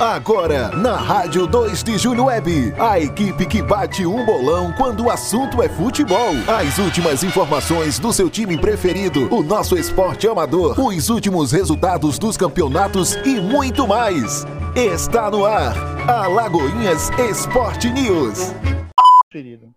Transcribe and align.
Agora, 0.00 0.70
na 0.76 0.96
Rádio 0.96 1.46
2 1.46 1.84
de 1.84 1.96
Julho 1.98 2.24
Web, 2.24 2.74
a 2.76 2.98
equipe 2.98 3.46
que 3.46 3.62
bate 3.62 4.04
um 4.04 4.26
bolão 4.26 4.72
quando 4.76 5.04
o 5.04 5.10
assunto 5.10 5.62
é 5.62 5.68
futebol. 5.68 6.32
As 6.48 6.78
últimas 6.78 7.22
informações 7.22 8.00
do 8.00 8.12
seu 8.12 8.28
time 8.28 8.58
preferido, 8.58 9.32
o 9.32 9.40
nosso 9.40 9.78
esporte 9.78 10.26
amador, 10.26 10.74
os 10.80 11.10
últimos 11.10 11.52
resultados 11.52 12.18
dos 12.18 12.36
campeonatos 12.36 13.14
e 13.24 13.40
muito 13.40 13.86
mais. 13.86 14.44
Está 14.74 15.30
no 15.30 15.46
ar, 15.46 15.76
Alagoinhas 16.10 17.10
Esporte 17.30 17.88
News. 17.88 18.52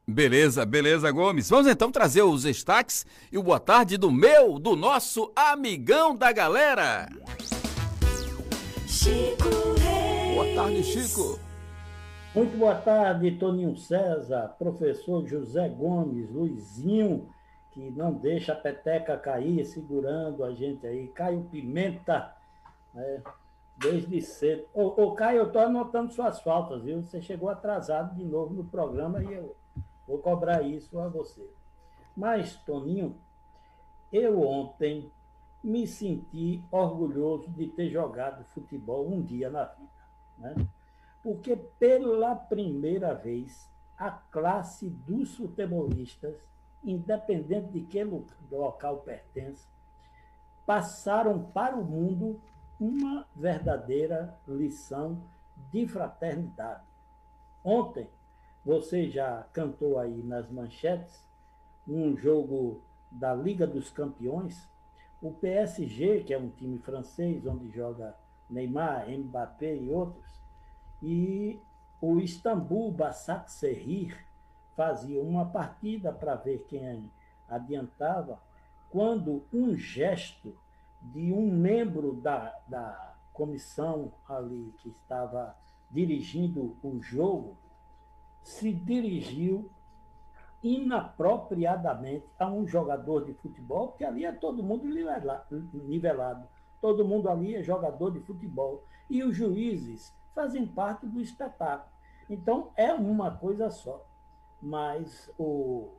Beleza, 0.07 0.65
beleza, 0.65 1.11
Gomes. 1.11 1.47
Vamos 1.47 1.68
então 1.68 1.91
trazer 1.91 2.23
os 2.23 2.41
destaques 2.41 3.05
e 3.31 3.38
o 3.38 3.43
boa 3.43 3.59
tarde 3.59 3.97
do 3.97 4.11
meu, 4.11 4.57
do 4.57 4.75
nosso 4.75 5.31
amigão 5.36 6.15
da 6.15 6.31
galera. 6.31 7.07
Chico. 8.87 9.76
Boa 10.37 10.54
tarde, 10.54 10.83
Chico. 10.83 11.39
Muito 12.36 12.55
boa 12.59 12.75
tarde, 12.75 13.39
Toninho 13.39 13.75
César, 13.75 14.55
professor 14.60 15.25
José 15.25 15.68
Gomes, 15.68 16.29
Luizinho, 16.29 17.27
que 17.71 17.89
não 17.89 18.13
deixa 18.13 18.54
a 18.54 18.55
peteca 18.55 19.18
cair, 19.18 19.65
segurando 19.65 20.43
a 20.43 20.54
gente 20.54 20.86
aí, 20.86 21.07
Caio 21.07 21.41
Pimenta, 21.46 22.36
né, 22.93 23.23
desde 23.77 24.21
cedo. 24.21 24.68
Ô, 24.75 24.83
ô 25.05 25.15
Caio, 25.15 25.39
eu 25.39 25.47
estou 25.47 25.63
anotando 25.63 26.13
suas 26.13 26.39
faltas, 26.41 26.83
viu? 26.83 27.01
Você 27.01 27.19
chegou 27.19 27.49
atrasado 27.49 28.15
de 28.15 28.24
novo 28.24 28.54
no 28.54 28.63
programa 28.63 29.24
e 29.24 29.33
eu 29.33 29.55
vou 30.07 30.19
cobrar 30.19 30.61
isso 30.61 30.99
a 30.99 31.07
você. 31.07 31.49
Mas, 32.16 32.55
Toninho, 32.58 33.17
eu 34.13 34.39
ontem 34.39 35.11
me 35.63 35.88
senti 35.88 36.63
orgulhoso 36.69 37.49
de 37.49 37.66
ter 37.69 37.89
jogado 37.89 38.45
futebol 38.53 39.11
um 39.11 39.19
dia 39.19 39.49
na 39.49 39.63
vida. 39.63 39.97
Né? 40.38 40.55
Porque 41.23 41.55
pela 41.55 42.35
primeira 42.35 43.13
vez 43.13 43.69
a 43.97 44.11
classe 44.11 44.89
dos 44.89 45.35
futebolistas, 45.35 46.35
independente 46.83 47.71
de 47.71 47.81
que 47.81 48.03
local 48.52 48.97
pertence, 48.97 49.67
passaram 50.65 51.41
para 51.52 51.75
o 51.75 51.83
mundo 51.83 52.39
uma 52.80 53.25
verdadeira 53.35 54.38
lição 54.47 55.21
de 55.71 55.88
fraternidade. 55.88 56.83
Ontem, 57.63 58.08
você 58.63 59.09
já 59.09 59.43
cantou 59.53 59.97
aí 59.97 60.21
nas 60.23 60.49
manchetes 60.52 61.25
um 61.88 62.15
jogo 62.15 62.81
da 63.09 63.33
Liga 63.33 63.65
dos 63.65 63.89
Campeões. 63.89 64.69
O 65.21 65.31
PSG, 65.31 66.23
que 66.23 66.33
é 66.33 66.38
um 66.38 66.49
time 66.49 66.77
francês 66.80 67.45
onde 67.47 67.71
joga 67.71 68.15
Neymar, 68.49 69.09
Mbappé 69.09 69.75
e 69.75 69.89
outros, 69.89 70.41
e 71.01 71.59
o 72.01 72.19
Istambul 72.19 72.91
Basaksehir 72.91 74.25
fazia 74.75 75.21
uma 75.21 75.45
partida 75.45 76.11
para 76.11 76.35
ver 76.35 76.65
quem 76.67 77.11
adiantava, 77.49 78.39
quando 78.89 79.43
um 79.51 79.75
gesto 79.75 80.55
de 81.01 81.31
um 81.33 81.51
membro 81.51 82.13
da, 82.13 82.55
da 82.67 83.15
comissão 83.33 84.11
ali 84.27 84.73
que 84.79 84.89
estava 84.89 85.55
dirigindo 85.89 86.75
o 86.83 87.01
jogo 87.01 87.57
se 88.43 88.71
dirigiu 88.71 89.69
inapropriadamente 90.63 92.25
a 92.39 92.47
um 92.47 92.67
jogador 92.67 93.25
de 93.25 93.33
futebol, 93.33 93.89
porque 93.89 94.03
ali 94.03 94.25
é 94.25 94.31
todo 94.31 94.63
mundo 94.63 94.85
nivelado, 94.85 96.47
todo 96.88 97.03
mundo 97.03 97.27
ali 97.27 97.53
é 97.53 97.61
jogador 97.61 98.11
de 98.11 98.21
futebol. 98.21 98.81
E 99.09 99.21
os 99.21 99.35
juízes 99.35 100.16
fazem 100.33 100.66
parte 100.66 101.05
do 101.05 101.19
espetáculo. 101.19 101.91
Então, 102.30 102.71
é 102.77 102.93
uma 102.93 103.30
coisa 103.30 103.69
só. 103.69 104.05
Mas 104.61 105.30
o 105.37 105.89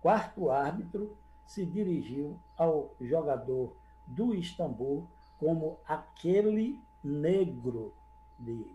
quarto 0.00 0.50
árbitro 0.50 1.14
se 1.44 1.66
dirigiu 1.66 2.38
ao 2.56 2.94
jogador 2.98 3.76
do 4.06 4.34
Istambul 4.34 5.06
como 5.38 5.76
aquele 5.86 6.80
negro 7.04 7.92
de. 8.38 8.74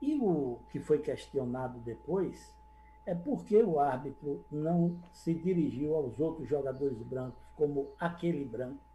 E 0.00 0.18
o 0.18 0.60
que 0.70 0.80
foi 0.80 0.98
questionado 0.98 1.78
depois 1.80 2.54
é 3.04 3.14
porque 3.14 3.62
o 3.62 3.78
árbitro 3.78 4.42
não 4.50 4.96
se 5.12 5.34
dirigiu 5.34 5.94
aos 5.94 6.18
outros 6.18 6.48
jogadores 6.48 7.02
brancos 7.02 7.44
como 7.54 7.88
aquele 8.00 8.46
branco. 8.46 8.91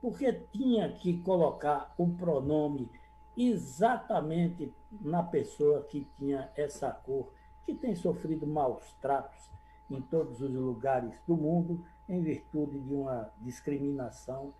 Porque 0.00 0.32
tinha 0.32 0.90
que 0.92 1.20
colocar 1.20 1.94
o 1.98 2.08
pronome 2.08 2.88
exatamente 3.36 4.72
na 5.00 5.22
pessoa 5.22 5.82
que 5.82 6.06
tinha 6.18 6.50
essa 6.56 6.90
cor, 6.90 7.32
que 7.64 7.74
tem 7.74 7.94
sofrido 7.94 8.46
maus 8.46 8.92
tratos 9.00 9.50
em 9.90 10.00
todos 10.00 10.40
os 10.40 10.52
lugares 10.52 11.12
do 11.26 11.36
mundo 11.36 11.84
em 12.08 12.20
virtude 12.22 12.78
de 12.80 12.94
uma 12.94 13.30
discriminação 13.38 14.52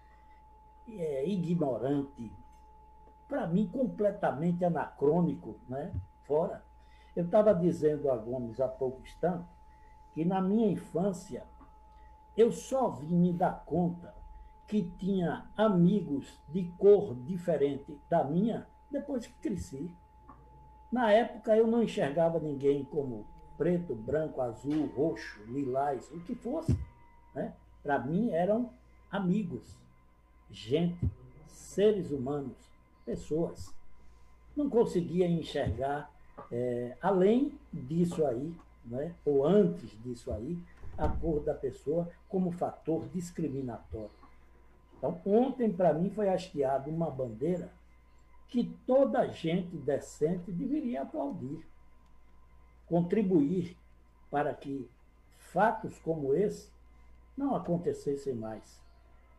é, 0.88 1.26
ignorante, 1.28 2.32
para 3.28 3.46
mim 3.46 3.66
completamente 3.66 4.64
anacrônico, 4.64 5.56
né? 5.68 5.92
fora. 6.24 6.64
Eu 7.14 7.24
estava 7.24 7.52
dizendo 7.52 8.08
a 8.10 8.16
Gomes 8.16 8.60
há 8.60 8.68
pouco 8.68 9.02
instante 9.02 9.48
que 10.12 10.24
na 10.24 10.40
minha 10.40 10.70
infância 10.70 11.44
eu 12.36 12.52
só 12.52 12.90
vim 12.90 13.16
me 13.16 13.32
dar 13.32 13.64
conta 13.64 14.14
que 14.70 14.88
tinha 15.00 15.44
amigos 15.56 16.38
de 16.48 16.62
cor 16.78 17.16
diferente 17.26 17.98
da 18.08 18.22
minha 18.22 18.68
depois 18.88 19.26
que 19.26 19.32
cresci. 19.42 19.90
Na 20.92 21.10
época 21.10 21.56
eu 21.56 21.66
não 21.66 21.82
enxergava 21.82 22.38
ninguém 22.38 22.84
como 22.84 23.26
preto, 23.58 23.96
branco, 23.96 24.40
azul, 24.40 24.86
roxo, 24.94 25.42
lilás, 25.48 26.08
o 26.12 26.20
que 26.20 26.36
fosse. 26.36 26.78
Né? 27.34 27.52
Para 27.82 27.98
mim, 27.98 28.30
eram 28.30 28.70
amigos, 29.10 29.76
gente, 30.48 31.10
seres 31.48 32.12
humanos, 32.12 32.56
pessoas. 33.04 33.74
Não 34.56 34.70
conseguia 34.70 35.26
enxergar, 35.26 36.08
é, 36.50 36.96
além 37.02 37.58
disso 37.72 38.24
aí, 38.24 38.54
né? 38.84 39.12
ou 39.24 39.44
antes 39.44 39.90
disso 40.00 40.32
aí, 40.32 40.56
a 40.96 41.08
cor 41.08 41.40
da 41.40 41.54
pessoa 41.54 42.08
como 42.28 42.52
fator 42.52 43.08
discriminatório. 43.08 44.19
Então, 45.00 45.18
ontem, 45.24 45.72
para 45.72 45.94
mim, 45.94 46.10
foi 46.10 46.28
hasteada 46.28 46.90
uma 46.90 47.10
bandeira 47.10 47.72
que 48.48 48.64
toda 48.86 49.26
gente 49.28 49.74
decente 49.78 50.52
deveria 50.52 51.00
aplaudir, 51.02 51.66
contribuir 52.86 53.74
para 54.30 54.52
que 54.52 54.86
fatos 55.38 55.98
como 56.00 56.34
esse 56.34 56.68
não 57.34 57.54
acontecessem 57.54 58.34
mais, 58.34 58.78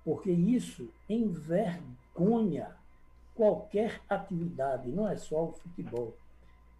porque 0.03 0.31
isso 0.31 0.89
envergonha 1.07 2.75
qualquer 3.35 4.01
atividade, 4.09 4.89
não 4.89 5.07
é 5.07 5.15
só 5.15 5.43
o 5.43 5.53
futebol. 5.53 6.17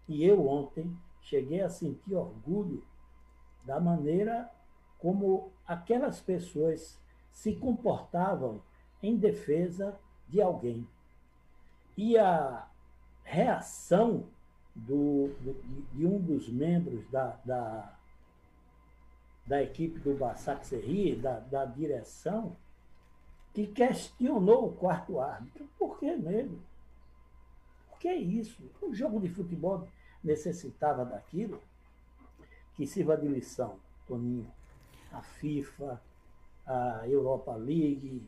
E 0.08 0.24
eu 0.24 0.48
ontem 0.48 0.92
cheguei 1.20 1.60
a 1.60 1.68
sentir 1.68 2.16
orgulho 2.16 2.82
da 3.64 3.78
maneira 3.78 4.50
como 4.98 5.52
aquelas 5.64 6.20
pessoas 6.20 6.98
se 7.30 7.54
comportavam 7.54 8.60
em 9.02 9.16
defesa 9.16 9.98
de 10.28 10.40
alguém. 10.40 10.86
E 11.96 12.16
a 12.16 12.66
reação 13.24 14.24
do, 14.74 15.34
de, 15.40 15.52
de 15.98 16.06
um 16.06 16.18
dos 16.18 16.48
membros 16.48 17.06
da, 17.10 17.38
da 17.44 17.96
da 19.46 19.62
equipe 19.62 19.98
do 19.98 20.14
Bassac 20.14 20.66
Serri, 20.66 21.16
da, 21.16 21.40
da 21.40 21.64
direção, 21.64 22.56
que 23.52 23.66
questionou 23.66 24.68
o 24.68 24.72
quarto 24.72 25.20
árbitro. 25.20 25.68
Por 25.78 25.98
que 25.98 26.14
mesmo? 26.16 26.58
Por 27.90 27.98
que 27.98 28.12
isso? 28.12 28.62
O 28.80 28.94
jogo 28.94 29.20
de 29.20 29.28
futebol 29.28 29.86
necessitava 30.22 31.04
daquilo 31.04 31.60
que 32.74 32.86
sirva 32.86 33.16
de 33.16 33.28
lição, 33.28 33.78
Toninho. 34.06 34.50
A 35.12 35.20
FIFA, 35.20 36.00
a 36.64 37.06
Europa 37.06 37.54
League, 37.54 38.22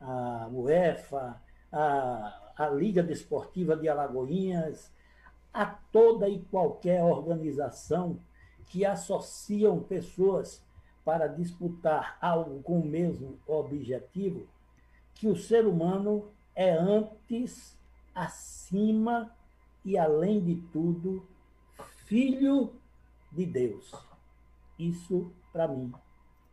a 0.00 0.48
UEFA, 0.50 1.40
a, 1.72 2.52
a 2.56 2.68
Liga 2.68 3.02
Desportiva 3.02 3.76
de 3.76 3.88
Alagoinhas, 3.88 4.92
a 5.52 5.66
toda 5.66 6.28
e 6.28 6.40
qualquer 6.44 7.02
organização 7.02 8.20
que 8.66 8.84
associam 8.84 9.80
pessoas 9.80 10.62
para 11.04 11.26
disputar 11.26 12.18
algo 12.20 12.62
com 12.62 12.80
o 12.80 12.86
mesmo 12.86 13.38
objetivo, 13.46 14.46
que 15.14 15.26
o 15.26 15.36
ser 15.36 15.66
humano 15.66 16.30
é 16.54 16.70
antes, 16.70 17.76
acima 18.14 19.34
e 19.84 19.96
além 19.96 20.44
de 20.44 20.56
tudo, 20.72 21.26
filho 22.04 22.72
de 23.32 23.46
Deus. 23.46 23.90
Isso, 24.78 25.32
para 25.52 25.66
mim, 25.66 25.92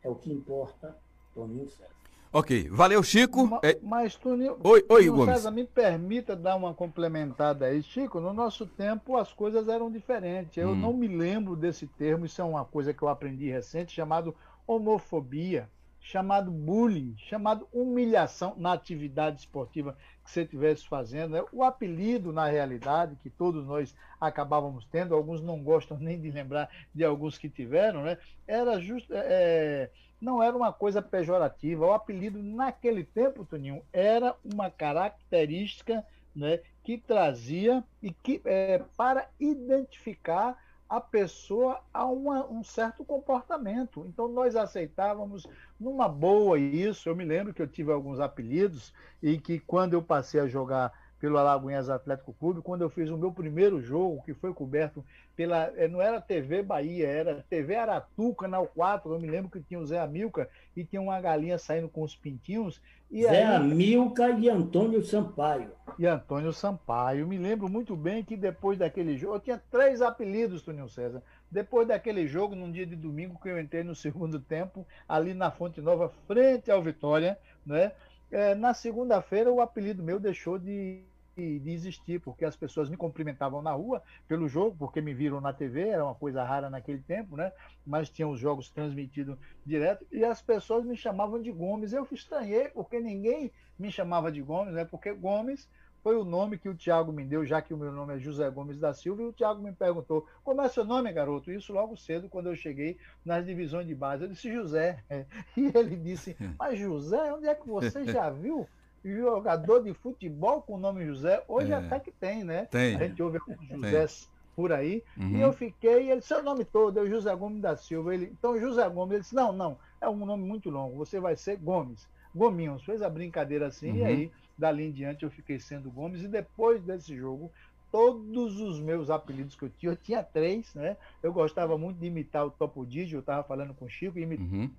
é 0.01 0.09
o 0.09 0.15
que 0.15 0.31
importa, 0.31 0.97
Toninho 1.33 1.69
César. 1.69 1.94
Ok, 2.37 2.67
valeu, 2.69 3.01
Chico. 3.01 3.47
Ma, 3.47 3.61
é... 3.63 3.79
Mas, 3.81 4.17
Tuninho, 4.17 4.57
oi, 4.61 4.85
oi, 4.89 5.07
Gomes. 5.07 5.35
César, 5.35 5.51
me 5.51 5.63
permita 5.63 6.35
dar 6.35 6.57
uma 6.57 6.73
complementada 6.73 7.65
aí. 7.65 7.81
Chico, 7.81 8.19
no 8.19 8.33
nosso 8.33 8.65
tempo 8.65 9.15
as 9.15 9.31
coisas 9.31 9.69
eram 9.69 9.89
diferentes. 9.89 10.57
Eu 10.57 10.71
hum. 10.71 10.75
não 10.75 10.91
me 10.91 11.07
lembro 11.07 11.55
desse 11.55 11.87
termo, 11.87 12.25
isso 12.25 12.41
é 12.41 12.43
uma 12.43 12.65
coisa 12.65 12.93
que 12.93 13.01
eu 13.01 13.07
aprendi 13.07 13.49
recente, 13.49 13.95
chamado 13.95 14.35
homofobia, 14.67 15.69
chamado 16.01 16.51
bullying, 16.51 17.15
chamado 17.15 17.69
humilhação 17.71 18.53
na 18.57 18.73
atividade 18.73 19.39
esportiva 19.39 19.95
que 20.25 20.29
você 20.29 20.41
estivesse 20.41 20.85
fazendo. 20.89 21.31
Né? 21.31 21.43
O 21.53 21.63
apelido, 21.63 22.33
na 22.33 22.47
realidade, 22.47 23.15
que 23.23 23.29
todos 23.29 23.65
nós 23.65 23.95
acabávamos 24.19 24.85
tendo, 24.91 25.15
alguns 25.15 25.41
não 25.41 25.63
gostam 25.63 25.95
nem 26.03 26.19
de 26.19 26.31
lembrar 26.31 26.69
de 26.93 27.05
alguns 27.05 27.37
que 27.37 27.47
tiveram, 27.47 28.03
né? 28.03 28.17
era 28.45 28.77
justo. 28.77 29.13
É 29.13 29.89
não 30.19 30.41
era 30.41 30.55
uma 30.55 30.71
coisa 30.71 31.01
pejorativa. 31.01 31.85
O 31.85 31.93
apelido, 31.93 32.41
naquele 32.41 33.03
tempo, 33.03 33.45
Toninho, 33.45 33.81
era 33.91 34.35
uma 34.43 34.69
característica 34.69 36.05
né, 36.35 36.59
que 36.83 36.97
trazia 36.97 37.83
e 38.01 38.11
que 38.11 38.41
é, 38.45 38.81
para 38.97 39.27
identificar 39.39 40.57
a 40.87 41.01
pessoa 41.01 41.81
a 41.93 42.05
uma, 42.05 42.45
um 42.45 42.63
certo 42.63 43.03
comportamento. 43.03 44.05
Então 44.07 44.27
nós 44.27 44.55
aceitávamos 44.55 45.47
numa 45.79 46.07
boa 46.07 46.59
isso. 46.59 47.09
Eu 47.09 47.15
me 47.15 47.25
lembro 47.25 47.53
que 47.53 47.61
eu 47.61 47.67
tive 47.67 47.91
alguns 47.91 48.19
apelidos 48.19 48.93
e 49.21 49.37
que 49.39 49.59
quando 49.59 49.93
eu 49.93 50.01
passei 50.01 50.39
a 50.39 50.47
jogar 50.47 50.93
pelo 51.25 51.39
Alagoinhas 51.39 51.89
Atlético 51.89 52.33
Clube, 52.33 52.61
quando 52.61 52.83
eu 52.83 52.89
fiz 52.89 53.09
o 53.09 53.17
meu 53.17 53.31
primeiro 53.31 53.81
jogo, 53.81 54.21
que 54.23 54.31
foi 54.35 54.53
coberto 54.53 55.03
pela. 55.35 55.73
Eh, 55.75 55.87
não 55.87 55.99
era 55.99 56.21
TV 56.21 56.61
Bahia, 56.61 57.07
era 57.07 57.43
TV 57.49 57.75
Aratu, 57.75 58.35
Canal 58.35 58.67
4. 58.67 59.11
Eu 59.11 59.19
me 59.19 59.27
lembro 59.27 59.49
que 59.49 59.59
tinha 59.59 59.79
o 59.79 59.85
Zé 59.87 59.99
Amilca 59.99 60.47
e 60.77 60.85
tinha 60.85 61.01
uma 61.01 61.19
galinha 61.19 61.57
saindo 61.57 61.89
com 61.89 62.03
os 62.03 62.15
pintinhos. 62.15 62.79
E 63.09 63.23
Zé 63.23 63.43
aí... 63.43 63.55
Amilca 63.55 64.29
e 64.29 64.47
Antônio 64.47 65.03
Sampaio. 65.03 65.71
E 65.97 66.05
Antônio 66.05 66.53
Sampaio. 66.53 67.27
Me 67.27 67.39
lembro 67.39 67.67
muito 67.67 67.95
bem 67.95 68.23
que 68.23 68.37
depois 68.37 68.77
daquele 68.77 69.17
jogo. 69.17 69.37
Eu 69.37 69.39
tinha 69.39 69.59
três 69.71 70.03
apelidos, 70.03 70.61
Toninho 70.61 70.87
César. 70.87 71.23
Depois 71.49 71.87
daquele 71.87 72.27
jogo, 72.27 72.53
num 72.53 72.71
dia 72.71 72.85
de 72.85 72.95
domingo, 72.95 73.39
que 73.41 73.49
eu 73.49 73.59
entrei 73.59 73.83
no 73.83 73.95
segundo 73.97 74.39
tempo, 74.39 74.85
ali 75.09 75.33
na 75.33 75.49
Fonte 75.49 75.81
Nova, 75.81 76.13
frente 76.27 76.69
ao 76.69 76.83
Vitória, 76.83 77.35
né? 77.65 77.93
É, 78.31 78.53
na 78.53 78.73
segunda-feira, 78.73 79.51
o 79.51 79.61
apelido 79.61 80.03
meu 80.03 80.19
deixou 80.19 80.57
de, 80.57 81.03
de 81.35 81.69
existir, 81.69 82.21
porque 82.21 82.45
as 82.45 82.55
pessoas 82.55 82.89
me 82.89 82.95
cumprimentavam 82.95 83.61
na 83.61 83.73
rua 83.73 84.01
pelo 84.27 84.47
jogo, 84.47 84.75
porque 84.77 85.01
me 85.01 85.13
viram 85.13 85.41
na 85.41 85.51
TV, 85.51 85.89
era 85.89 86.03
uma 86.03 86.15
coisa 86.15 86.43
rara 86.43 86.69
naquele 86.69 87.01
tempo, 87.01 87.35
né? 87.35 87.51
Mas 87.85 88.09
tinham 88.09 88.31
os 88.31 88.39
jogos 88.39 88.69
transmitidos 88.69 89.37
direto, 89.65 90.05
e 90.11 90.23
as 90.23 90.41
pessoas 90.41 90.85
me 90.85 90.95
chamavam 90.95 91.41
de 91.41 91.51
Gomes. 91.51 91.91
Eu 91.91 92.07
estranhei, 92.11 92.69
porque 92.69 92.99
ninguém 92.99 93.51
me 93.77 93.91
chamava 93.91 94.31
de 94.31 94.41
Gomes, 94.41 94.73
né? 94.73 94.85
Porque 94.85 95.11
Gomes 95.13 95.67
foi 96.01 96.15
o 96.15 96.23
nome 96.23 96.57
que 96.57 96.69
o 96.69 96.75
Tiago 96.75 97.11
me 97.11 97.25
deu, 97.25 97.45
já 97.45 97.61
que 97.61 97.73
o 97.73 97.77
meu 97.77 97.91
nome 97.91 98.15
é 98.15 98.19
José 98.19 98.49
Gomes 98.49 98.77
da 98.77 98.93
Silva, 98.93 99.23
e 99.23 99.25
o 99.25 99.33
Tiago 99.33 99.61
me 99.61 99.73
perguntou, 99.73 100.25
como 100.43 100.61
é 100.61 100.69
seu 100.69 100.85
nome, 100.85 101.11
garoto? 101.11 101.51
Isso 101.51 101.73
logo 101.73 101.97
cedo, 101.97 102.29
quando 102.29 102.47
eu 102.47 102.55
cheguei 102.55 102.97
nas 103.25 103.45
divisões 103.45 103.87
de 103.87 103.95
base. 103.95 104.23
Eu 104.23 104.29
disse, 104.29 104.53
José. 104.53 105.03
E 105.57 105.71
ele 105.75 105.95
disse, 105.97 106.37
mas 106.57 106.79
José, 106.79 107.33
onde 107.33 107.47
é 107.47 107.55
que 107.55 107.67
você 107.67 108.05
já 108.05 108.29
viu 108.29 108.67
jogador 109.13 109.83
de 109.83 109.93
futebol 109.93 110.61
com 110.61 110.73
o 110.73 110.79
nome 110.79 111.05
José? 111.05 111.43
Hoje 111.47 111.71
é. 111.71 111.75
até 111.75 111.99
que 111.99 112.11
tem, 112.11 112.43
né? 112.43 112.65
Tem. 112.65 112.95
A 112.95 112.99
gente 112.99 113.21
ouve 113.21 113.37
alguns 113.37 113.67
José 113.67 114.07
por 114.55 114.71
aí. 114.71 115.03
Uhum. 115.17 115.37
E 115.37 115.41
eu 115.41 115.53
fiquei, 115.53 116.09
ele, 116.09 116.21
seu 116.21 116.41
nome 116.41 116.63
todo, 116.63 116.99
é 116.99 117.09
José 117.09 117.35
Gomes 117.35 117.61
da 117.61 117.75
Silva. 117.75 118.13
Ele, 118.13 118.31
então, 118.31 118.59
José 118.59 118.87
Gomes, 118.89 119.13
ele 119.13 119.21
disse, 119.21 119.35
não, 119.35 119.51
não, 119.51 119.77
é 119.99 120.07
um 120.07 120.25
nome 120.25 120.43
muito 120.43 120.69
longo, 120.69 120.95
você 120.95 121.19
vai 121.19 121.35
ser 121.35 121.57
Gomes. 121.57 122.07
Gominhos, 122.33 122.83
fez 122.83 123.01
a 123.01 123.09
brincadeira 123.09 123.67
assim, 123.67 123.91
uhum. 123.91 123.97
e 123.97 124.03
aí 124.03 124.31
Dali 124.57 124.85
em 124.87 124.91
diante 124.91 125.23
eu 125.23 125.31
fiquei 125.31 125.59
sendo 125.59 125.89
Gomes 125.89 126.21
e 126.21 126.27
depois 126.27 126.81
desse 126.81 127.15
jogo 127.15 127.51
todos 127.91 128.59
os 128.59 128.77
meus 128.79 129.09
apelidos 129.09 129.55
que 129.55 129.63
eu 129.63 129.69
tinha, 129.69 129.91
eu 129.93 129.95
tinha 129.95 130.21
três, 130.21 130.73
né? 130.75 130.97
Eu 131.23 131.31
gostava 131.31 131.77
muito 131.77 131.97
de 131.97 132.07
imitar 132.07 132.45
o 132.45 132.51
Topo 132.51 132.85
Digi, 132.85 133.13
eu 133.13 133.21
estava 133.21 133.41
falando 133.41 133.73
com 133.73 133.85
o 133.85 133.89
Chico, 133.89 134.19
e 134.19 134.23
imitava 134.23 134.53
uhum. 134.53 134.69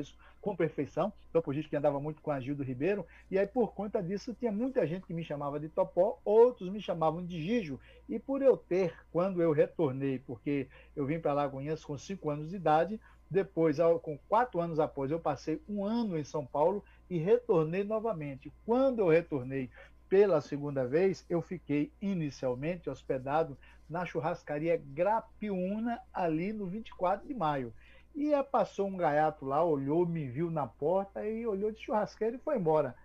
Isso 0.00 0.16
com 0.40 0.56
perfeição. 0.56 1.12
Topo 1.32 1.52
Digi 1.52 1.68
que 1.68 1.76
andava 1.76 2.00
muito 2.00 2.22
com 2.22 2.30
a 2.30 2.40
Gildo 2.40 2.62
Ribeiro, 2.62 3.06
e 3.30 3.38
aí 3.38 3.46
por 3.46 3.74
conta 3.74 4.02
disso 4.02 4.34
tinha 4.34 4.52
muita 4.52 4.86
gente 4.86 5.06
que 5.06 5.14
me 5.14 5.24
chamava 5.24 5.58
de 5.58 5.68
Topó, 5.68 6.18
outros 6.24 6.70
me 6.70 6.80
chamavam 6.80 7.24
de 7.24 7.40
Gijo. 7.40 7.78
E 8.08 8.18
por 8.18 8.42
eu 8.42 8.56
ter, 8.56 8.94
quando 9.12 9.42
eu 9.42 9.52
retornei, 9.52 10.18
porque 10.18 10.68
eu 10.96 11.06
vim 11.06 11.18
para 11.18 11.32
Lagoinhas 11.32 11.84
com 11.84 11.98
cinco 11.98 12.30
anos 12.30 12.50
de 12.50 12.56
idade, 12.56 13.00
depois, 13.30 13.76
com 14.02 14.18
quatro 14.28 14.58
anos 14.58 14.80
após, 14.80 15.10
eu 15.10 15.20
passei 15.20 15.60
um 15.68 15.84
ano 15.84 16.18
em 16.18 16.24
São 16.24 16.46
Paulo 16.46 16.82
e 17.10 17.18
retornei 17.18 17.84
novamente. 17.84 18.50
Quando 18.64 19.00
eu 19.00 19.08
retornei 19.08 19.68
pela 20.08 20.40
segunda 20.40 20.86
vez, 20.86 21.26
eu 21.28 21.42
fiquei 21.42 21.92
inicialmente 22.00 22.88
hospedado 22.88 23.58
na 23.88 24.06
churrascaria 24.06 24.80
Grapiúna, 24.82 26.00
ali 26.12 26.52
no 26.52 26.66
24 26.66 27.26
de 27.26 27.34
maio. 27.34 27.72
E 28.20 28.32
passou 28.42 28.88
um 28.88 28.96
gaiato 28.96 29.44
lá, 29.44 29.64
olhou, 29.64 30.04
me 30.04 30.26
viu 30.26 30.50
na 30.50 30.66
porta 30.66 31.24
e 31.24 31.46
olhou 31.46 31.70
de 31.70 31.78
churrasqueiro 31.78 32.34
e 32.34 32.40
foi 32.40 32.56
embora. 32.56 32.96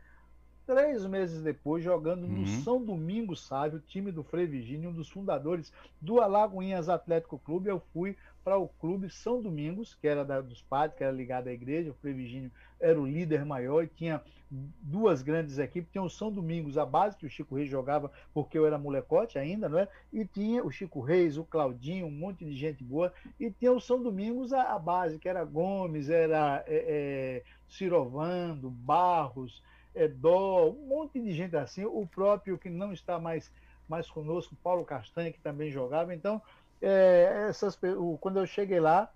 Três 0.65 1.05
meses 1.05 1.43
depois, 1.43 1.83
jogando 1.83 2.23
uhum. 2.23 2.39
no 2.39 2.47
São 2.47 2.83
Domingos 2.83 3.45
Sávio, 3.45 3.79
time 3.79 4.11
do 4.11 4.23
Frei 4.23 4.47
Virgínio, 4.47 4.89
um 4.89 4.93
dos 4.93 5.09
fundadores 5.09 5.71
do 6.01 6.19
Alagoinhas 6.19 6.89
Atlético 6.89 7.37
Clube, 7.37 7.69
eu 7.69 7.79
fui 7.93 8.17
para 8.43 8.57
o 8.57 8.67
clube 8.67 9.09
São 9.09 9.41
Domingos, 9.41 9.95
que 9.95 10.07
era 10.07 10.25
da, 10.25 10.41
dos 10.41 10.61
padres, 10.61 10.97
que 10.97 11.03
era 11.03 11.11
ligado 11.11 11.47
à 11.47 11.53
igreja, 11.53 11.91
o 11.91 11.95
Frei 11.95 12.13
Virgínio 12.13 12.51
era 12.79 12.99
o 12.99 13.05
líder 13.05 13.45
maior 13.45 13.83
e 13.83 13.87
tinha 13.87 14.21
duas 14.51 15.21
grandes 15.21 15.57
equipes, 15.57 15.91
tinha 15.91 16.03
o 16.03 16.09
São 16.09 16.31
Domingos, 16.31 16.77
a 16.77 16.85
base, 16.85 17.17
que 17.17 17.25
o 17.25 17.29
Chico 17.29 17.55
Reis 17.55 17.69
jogava 17.69 18.11
porque 18.33 18.57
eu 18.57 18.65
era 18.65 18.77
molecote 18.77 19.39
ainda, 19.39 19.67
não 19.67 19.79
é? 19.79 19.87
E 20.11 20.25
tinha 20.25 20.63
o 20.63 20.69
Chico 20.69 20.99
Reis, 20.99 21.37
o 21.37 21.43
Claudinho, 21.43 22.05
um 22.05 22.11
monte 22.11 22.45
de 22.45 22.55
gente 22.55 22.83
boa, 22.83 23.11
e 23.39 23.49
tinha 23.49 23.71
o 23.71 23.81
São 23.81 24.01
Domingos, 24.01 24.53
a, 24.53 24.73
a 24.73 24.79
base, 24.79 25.17
que 25.17 25.29
era 25.29 25.43
Gomes, 25.43 26.09
era 26.09 26.63
é, 26.67 26.75
é, 26.87 27.43
Cirovando, 27.67 28.69
Barros, 28.69 29.63
é, 29.95 30.07
Dó, 30.07 30.69
um 30.69 30.87
monte 30.87 31.19
de 31.19 31.31
gente 31.33 31.55
assim, 31.55 31.85
o 31.85 32.05
próprio 32.05 32.57
que 32.57 32.69
não 32.69 32.93
está 32.93 33.17
mais, 33.19 33.51
mais 33.87 34.09
conosco, 34.09 34.55
Paulo 34.63 34.85
Castanha, 34.85 35.31
que 35.31 35.39
também 35.39 35.71
jogava. 35.71 36.13
Então, 36.13 36.41
é, 36.81 37.47
essas, 37.49 37.79
quando 38.19 38.39
eu 38.39 38.45
cheguei 38.45 38.79
lá, 38.79 39.11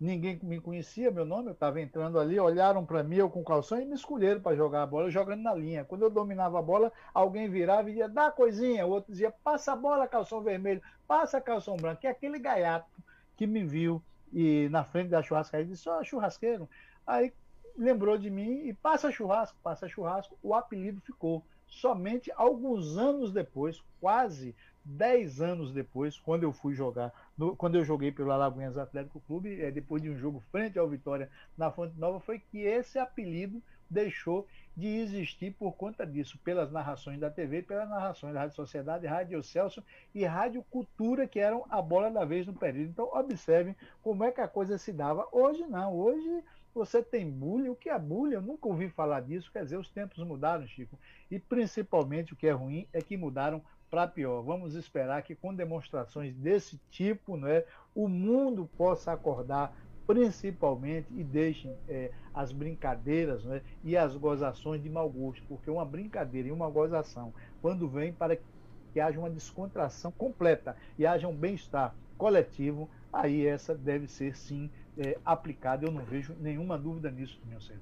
ninguém 0.00 0.38
me 0.42 0.60
conhecia, 0.60 1.10
meu 1.10 1.24
nome, 1.24 1.48
eu 1.48 1.52
estava 1.52 1.80
entrando 1.80 2.18
ali, 2.18 2.38
olharam 2.38 2.84
para 2.84 3.02
mim, 3.02 3.16
eu 3.16 3.30
com 3.30 3.42
calção, 3.42 3.80
e 3.80 3.84
me 3.84 3.94
escolheram 3.94 4.40
para 4.40 4.56
jogar 4.56 4.82
a 4.82 4.86
bola, 4.86 5.10
jogando 5.10 5.42
na 5.42 5.54
linha. 5.54 5.84
Quando 5.84 6.02
eu 6.02 6.10
dominava 6.10 6.58
a 6.58 6.62
bola, 6.62 6.92
alguém 7.12 7.48
virava 7.48 7.88
e 7.88 7.92
dizia, 7.92 8.08
dá 8.08 8.30
coisinha, 8.30 8.86
o 8.86 8.90
outro 8.90 9.10
dizia, 9.10 9.30
passa 9.30 9.72
a 9.72 9.76
bola, 9.76 10.06
calção 10.06 10.40
vermelho, 10.40 10.82
passa 11.06 11.40
calção 11.40 11.76
branco. 11.76 12.00
E 12.04 12.06
aquele 12.06 12.38
gaiato 12.38 13.02
que 13.36 13.46
me 13.46 13.64
viu 13.64 14.02
e 14.32 14.68
na 14.70 14.84
frente 14.84 15.08
da 15.08 15.22
churrascaria 15.22 15.66
disse, 15.66 15.88
ó, 15.88 16.00
oh, 16.00 16.04
churrasqueiro. 16.04 16.68
Aí 17.06 17.32
lembrou 17.76 18.18
de 18.18 18.30
mim 18.30 18.66
e 18.66 18.74
passa 18.74 19.10
churrasco, 19.10 19.56
passa 19.62 19.88
churrasco, 19.88 20.36
o 20.42 20.54
apelido 20.54 21.00
ficou. 21.00 21.44
Somente 21.68 22.32
alguns 22.34 22.96
anos 22.96 23.32
depois, 23.32 23.82
quase 24.00 24.54
10 24.84 25.40
anos 25.42 25.72
depois, 25.72 26.18
quando 26.18 26.42
eu 26.42 26.52
fui 26.52 26.74
jogar, 26.74 27.12
no, 27.36 27.54
quando 27.54 27.76
eu 27.76 27.84
joguei 27.84 28.10
pelo 28.10 28.32
Alagoinhas 28.32 28.78
Atlético 28.78 29.20
Clube, 29.20 29.60
é, 29.60 29.70
depois 29.70 30.02
de 30.02 30.10
um 30.10 30.16
jogo 30.16 30.40
frente 30.50 30.78
ao 30.78 30.88
Vitória 30.88 31.30
na 31.56 31.70
Fonte 31.70 31.98
Nova, 31.98 32.18
foi 32.20 32.38
que 32.38 32.58
esse 32.58 32.98
apelido 32.98 33.62
deixou 33.90 34.46
de 34.76 34.86
existir 34.86 35.52
por 35.54 35.72
conta 35.72 36.06
disso, 36.06 36.38
pelas 36.44 36.70
narrações 36.70 37.18
da 37.18 37.30
TV, 37.30 37.62
pelas 37.62 37.88
narrações 37.88 38.32
da 38.32 38.40
Rádio 38.40 38.56
Sociedade, 38.56 39.06
Rádio 39.06 39.42
Celso 39.42 39.82
e 40.14 40.24
Rádio 40.24 40.62
Cultura, 40.70 41.26
que 41.26 41.40
eram 41.40 41.64
a 41.68 41.82
bola 41.82 42.10
da 42.10 42.24
vez 42.24 42.46
no 42.46 42.54
período. 42.54 42.90
Então, 42.90 43.10
observem 43.12 43.74
como 44.02 44.24
é 44.24 44.30
que 44.30 44.40
a 44.40 44.48
coisa 44.48 44.78
se 44.78 44.92
dava. 44.92 45.26
Hoje 45.32 45.66
não, 45.66 45.94
hoje 45.94 46.44
você 46.74 47.02
tem 47.02 47.28
bullying. 47.28 47.68
O 47.68 47.76
que 47.76 47.88
é 47.88 47.98
bullying? 47.98 48.34
Eu 48.34 48.42
nunca 48.42 48.68
ouvi 48.68 48.88
falar 48.88 49.20
disso. 49.20 49.50
Quer 49.52 49.64
dizer, 49.64 49.78
os 49.78 49.90
tempos 49.90 50.22
mudaram, 50.24 50.66
Chico. 50.66 50.98
E 51.30 51.38
principalmente 51.38 52.32
o 52.32 52.36
que 52.36 52.46
é 52.46 52.52
ruim 52.52 52.86
é 52.92 53.00
que 53.00 53.16
mudaram 53.16 53.62
para 53.90 54.06
pior. 54.06 54.42
Vamos 54.42 54.74
esperar 54.74 55.22
que 55.22 55.34
com 55.34 55.54
demonstrações 55.54 56.34
desse 56.34 56.78
tipo, 56.90 57.36
né, 57.36 57.64
o 57.94 58.08
mundo 58.08 58.68
possa 58.76 59.12
acordar 59.12 59.74
principalmente 60.06 61.06
e 61.14 61.22
deixem 61.22 61.76
é, 61.86 62.10
as 62.32 62.50
brincadeiras 62.50 63.44
né, 63.44 63.60
e 63.84 63.94
as 63.94 64.16
gozações 64.16 64.82
de 64.82 64.88
mau 64.88 65.08
gosto, 65.08 65.44
porque 65.46 65.70
uma 65.70 65.84
brincadeira 65.84 66.48
e 66.48 66.52
uma 66.52 66.70
gozação, 66.70 67.34
quando 67.60 67.86
vem 67.86 68.10
para 68.10 68.38
que 68.90 69.00
haja 69.00 69.18
uma 69.18 69.28
descontração 69.28 70.10
completa 70.10 70.74
e 70.98 71.06
haja 71.06 71.28
um 71.28 71.36
bem-estar 71.36 71.94
coletivo, 72.16 72.88
aí 73.12 73.46
essa 73.46 73.74
deve 73.74 74.08
ser 74.08 74.34
sim 74.34 74.70
é, 74.98 75.16
aplicada. 75.24 75.86
Eu 75.86 75.92
não 75.92 76.04
vejo 76.04 76.34
nenhuma 76.40 76.76
dúvida 76.76 77.10
nisso, 77.10 77.38
meu 77.46 77.60
César. 77.60 77.80